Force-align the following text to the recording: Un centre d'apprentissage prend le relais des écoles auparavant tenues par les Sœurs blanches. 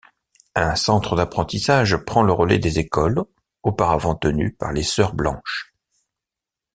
Un 0.55 0.73
centre 0.75 1.15
d'apprentissage 1.15 1.95
prend 1.95 2.23
le 2.23 2.33
relais 2.33 2.57
des 2.57 2.79
écoles 2.79 3.23
auparavant 3.61 4.15
tenues 4.15 4.51
par 4.55 4.73
les 4.73 4.81
Sœurs 4.81 5.13
blanches. 5.13 5.75